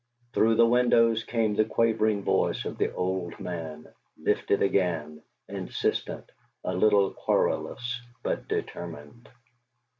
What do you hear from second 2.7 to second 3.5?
the old